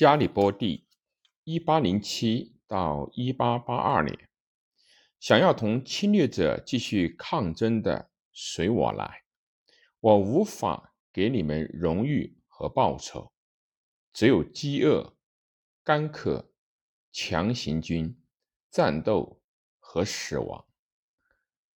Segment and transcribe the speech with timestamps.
[0.00, 0.86] 加里波第，
[1.44, 4.30] 一八零七到一八八二年，
[5.18, 9.24] 想要同侵略者继续抗争的，随我来。
[10.00, 13.30] 我无法给你们荣誉和报酬，
[14.14, 15.18] 只有饥饿、
[15.84, 16.50] 干渴、
[17.12, 18.18] 强行军、
[18.70, 19.42] 战斗
[19.78, 20.64] 和死亡。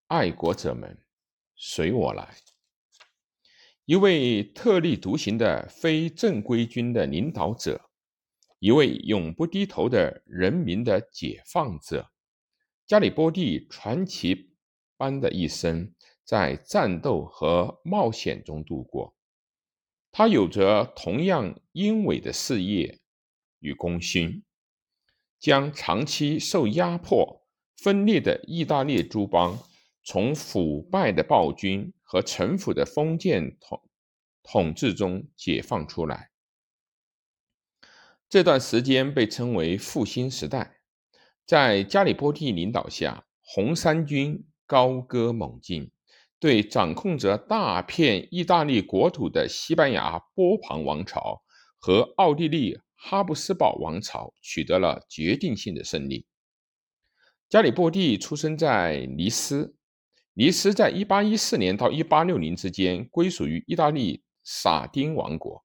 [0.07, 0.99] 爱国者们，
[1.55, 2.35] 随我来。
[3.85, 7.91] 一位特立独行的非正规军的领导者，
[8.65, 12.11] 一位永不低头的人民的解放者，
[12.87, 14.55] 加里波第传奇
[14.97, 15.93] 般的一生，
[16.25, 19.15] 在战斗和冒险中度过。
[20.11, 23.01] 他有着同样英伟的事业
[23.59, 24.43] 与功勋，
[25.39, 27.43] 将长期受压迫、
[27.77, 29.59] 分裂的意大利诸邦。
[30.03, 33.83] 从腐败的暴君和城府的封建统
[34.43, 36.31] 统治中解放出来，
[38.35, 40.79] 这段时间被称为复兴时代。
[41.47, 45.93] 在加里波第领导下，红三军高歌猛进，
[46.41, 51.45] 对掌控着大片意大利国土的西班牙波旁王朝
[51.79, 56.27] 和奥地利哈布斯堡王朝取得了决定性的胜利。
[57.49, 59.77] 加里波第出生在尼斯。
[60.33, 65.64] 尼斯在1814年到1860之间归属于意大利撒丁王国。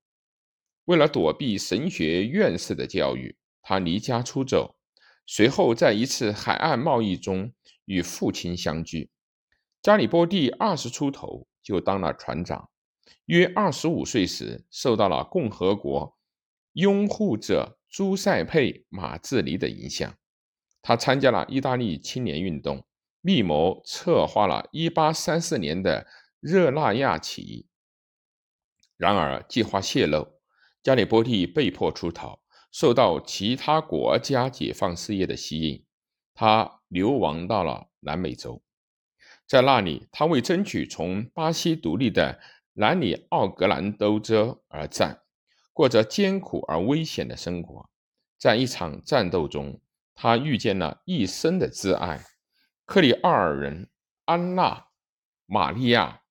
[0.90, 4.76] 为了躲避神学院士的教育，他离家出走。
[5.28, 7.54] 随后，在一次海岸贸易中
[7.86, 9.12] 与父亲相聚。
[9.84, 12.72] 加里波第二十出头就当了船长。
[13.26, 16.18] 约二十五岁时，受到了共和国
[16.74, 20.18] 拥护者朱塞佩·马志尼的影响，
[20.82, 22.84] 他参加了意大利青年运动。
[23.22, 26.08] 密谋策划了1834年的
[26.40, 27.68] 热那亚起义，
[28.98, 30.39] 然而计划泄露，
[30.82, 32.40] 加里波第被迫出逃，
[32.72, 35.86] 受到其他国家解放事业的吸引，
[36.34, 38.62] 他流亡到了南美洲，
[39.46, 42.40] 在那里，他为争取从巴西独立的
[42.74, 45.24] 南里奥格兰州州而战，
[45.74, 47.90] 过着艰苦而危险的生活。
[48.38, 49.82] 在一场战斗中，
[50.16, 52.24] 他遇见了一生的挚爱。
[52.86, 53.90] 克里奥尔人
[54.26, 54.76] 安娜·
[55.46, 56.22] 玛利亚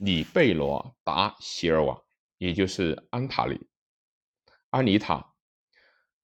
[0.04, 2.02] ·里贝罗达席尔瓦，
[2.38, 3.68] 也就是安塔里
[4.74, 5.34] 安妮塔。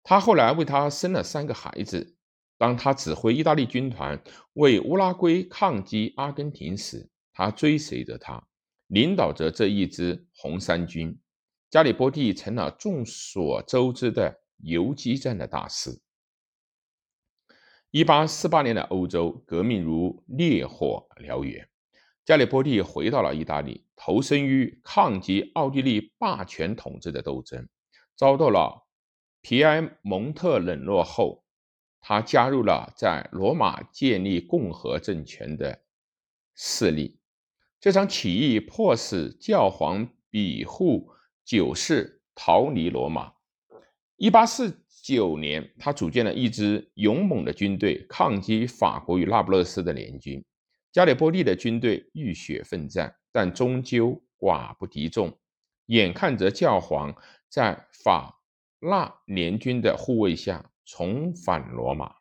[0.03, 2.17] 他后来为他生了三个孩子。
[2.59, 4.21] 当他指挥意大利军团
[4.55, 8.45] 为乌拉圭抗击阿根廷时，他追随着他，
[8.89, 11.17] 领导着这一支红三军。
[11.71, 16.03] 加里波第成了众所周知的游击战的大师。
[17.93, 21.69] 一八四八年的欧洲革命如烈火燎原，
[22.25, 27.67] 加里波第回到了意大利，投身于抗击奥地利霸权统治的斗争。
[28.21, 28.87] 遭到了
[29.41, 31.43] 皮埃蒙特冷落后，
[32.03, 35.81] 他加入了在罗马建立共和政权的
[36.55, 37.19] 势力。
[37.81, 41.09] 这场起义迫使教皇庇护
[41.47, 43.33] 九世逃离罗马。
[44.17, 44.85] 一八四。
[45.03, 50.45] 九年，他组建了一支勇猛的军队，抗击法国与那不勒斯的联军。
[50.93, 55.35] 加里波第的军队浴血奋战，但终究寡不敌众。
[55.91, 57.15] 眼看着教皇
[57.49, 58.41] 在法
[58.81, 62.15] 纳联军的护卫下重返罗马，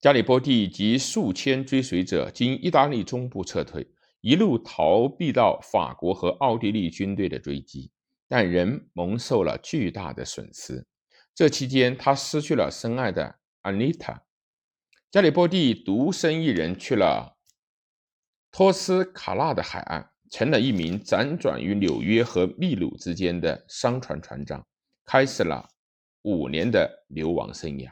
[0.00, 3.88] 加里波第及数千追随者经意大利中部撤退，
[4.20, 7.90] 一路逃避到法国和奥地利军队的追击。
[8.28, 10.86] 但仍蒙受了巨大的损失。
[11.34, 14.22] 这期间，他失去了深爱的安妮塔。
[15.10, 17.36] 加里波第独身一人去了
[18.50, 24.66] 托斯卡纳的海岸，成了一名辗转于纽约和秘鲁之间的商船船长，
[25.04, 25.68] 开始了
[26.22, 27.88] 五年的流亡生涯。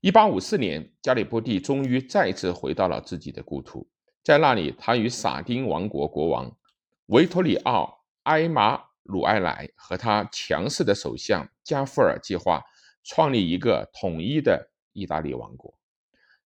[0.00, 3.88] 一八五四年，加里波第终于再次回到了自己的故土，
[4.24, 6.54] 在那里，他与撒丁王国国王
[7.06, 8.84] 维托里奥埃马。
[9.08, 12.60] 鲁埃莱和他强势的首相加夫尔计划
[13.04, 15.72] 创立一个统一的意大利王国。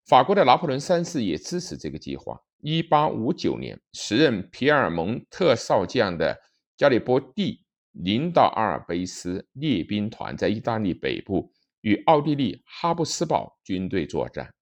[0.05, 2.39] 法国的拿破仑三世也支持这个计划。
[2.63, 6.41] 1859年，时任皮尔蒙特少将的
[6.77, 14.55] 加里波第领导阿尔卑斯列兵团在意大利北部与奥地利哈布斯堡军队作战，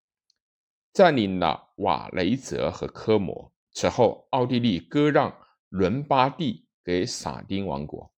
[0.92, 3.52] 占领了瓦雷泽和科摩。
[3.72, 5.36] 此后，奥地利割让
[5.68, 6.66] 伦巴第。
[6.84, 8.10] 给撒丁王国，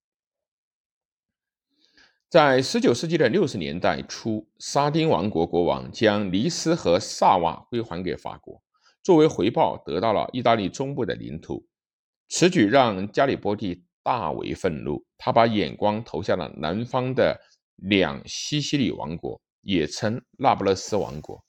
[2.28, 8.62] 在十九世纪的六十年代初，撒丁王国国王将尼斯和萨瓦归还给法国，
[9.02, 11.66] 作为回报，得到了意大利中部的领土。
[12.28, 17.40] 此举让加里波第大为愤怒，他把眼光投向了南方的
[17.76, 21.44] 两西西里王国，也称那不勒斯王国。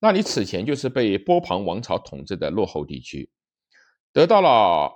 [0.00, 3.30] 那里此前就是被波旁王朝统治的落后地区，
[4.12, 4.92] 得到了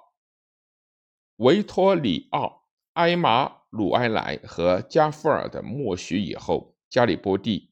[1.37, 7.72] 维托里奥、埃马鲁埃莱和加夫尔的默许以后，加里波第。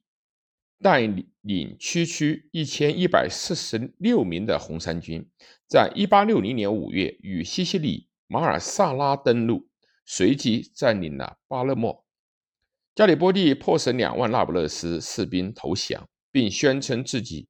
[0.82, 1.00] 带
[1.43, 5.29] 领区区一千一百四十六名的红三军，
[5.69, 9.69] 在一八六零年五月与西西里马尔萨拉登陆，
[10.06, 12.05] 随即占领了巴勒莫。
[12.94, 17.49] 加里波第迫使两万那不勒斯士兵投降，并宣称自己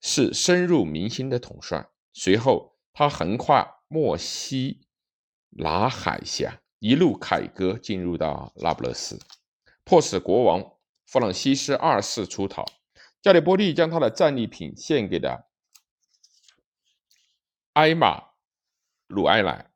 [0.00, 1.86] 是深入民心的统帅。
[2.14, 4.80] 随后，他横跨墨西
[5.50, 9.18] 拿海峡，一路凯歌进入到那不勒斯，
[9.84, 10.71] 迫使国王。
[11.12, 12.64] 弗朗西斯二世出逃，
[13.20, 15.46] 加里波第将他的战利品献给了
[17.74, 18.30] 埃马
[19.08, 19.70] 鲁埃莱，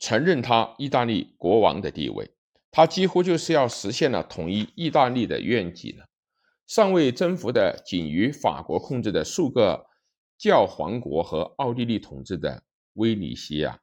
[0.00, 2.32] 承认他意大利国王的地位。
[2.72, 6.06] 他几乎就是要实现了统一意大利的愿景了。
[6.66, 9.86] 尚未征服的仅于法国控制的数个
[10.36, 12.64] 教皇国和奥地利统治的
[12.94, 13.78] 威尼西亚。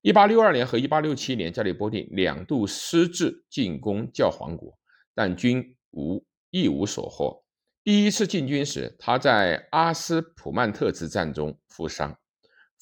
[0.00, 4.78] 一八六二年和一八六七年，加里波第两度私自进攻教皇国，
[5.14, 5.76] 但均。
[5.92, 7.42] 无一无所获。
[7.82, 12.18] 第一次进军时，他在阿斯普曼特之战中负伤。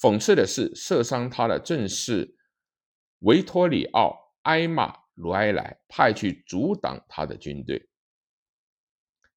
[0.00, 2.36] 讽刺的是，射伤他的正是
[3.20, 4.10] 维托里奥·
[4.42, 7.88] 埃马鲁埃莱派去阻挡他的军队。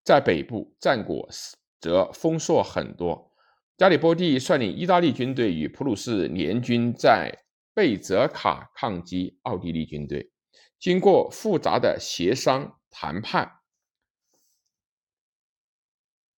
[0.03, 1.29] 在北部，战果
[1.79, 3.31] 则丰硕很多。
[3.77, 7.31] 加里波第率领意大利军队与普鲁士联军在
[7.73, 10.31] 贝泽卡抗击奥地利军队。
[10.79, 13.60] 经过复杂的协商谈判。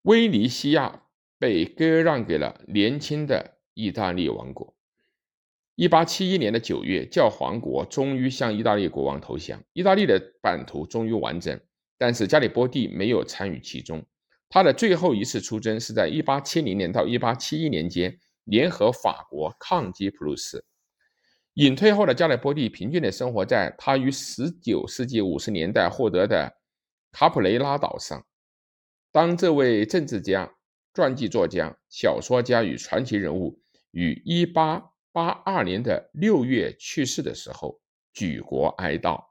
[0.03, 1.03] 威尼西亚
[1.39, 4.75] 被割让给了年轻的意大利王国。
[5.75, 11.57] 一八七一年的九月，教皇国终于向意大利国王投降，意大利的版图终于完整。
[11.97, 14.05] 但是加里波第没有参与其中。
[14.49, 20.65] 他的最后一次出征是在一八七零年到一八七一年间，联合法国抗击普鲁士。
[21.53, 26.53] 隐退后的加里波第平静地生活在他于十九世纪五十年代获得的
[27.13, 28.21] 卡普雷拉岛上。
[29.13, 30.55] 当这位政治家、
[30.91, 33.61] 传记作家、小说家与传奇人物
[33.91, 37.79] 于1882年的六月去世的时候，
[38.11, 39.23] 举国哀悼。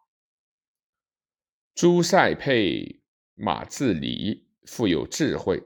[1.74, 2.76] 朱塞佩·
[3.34, 5.60] 马自里富有智慧，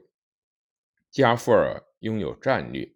[1.11, 2.91] 加夫尔拥有战略，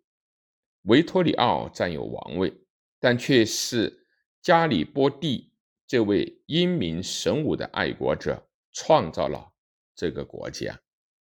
[0.86, 2.52] 维托里奥占有王位，
[3.00, 4.08] 但却是
[4.42, 5.54] 加里波第
[5.86, 9.54] 这位英明神武的爱国者创造了
[9.94, 10.82] 这个国家。